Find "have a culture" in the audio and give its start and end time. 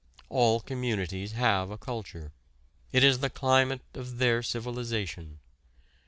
1.33-2.31